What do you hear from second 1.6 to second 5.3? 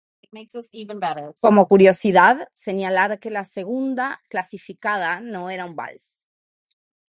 curiosidad, señalar que la segunda clasificada